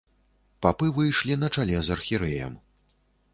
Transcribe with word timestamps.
Папы 0.65 0.87
выйшлі 0.95 1.37
на 1.43 1.51
чале 1.59 1.77
з 1.91 1.95
архірэем. 1.97 2.57